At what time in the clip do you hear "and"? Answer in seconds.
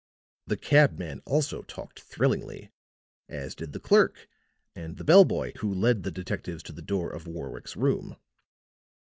4.73-4.97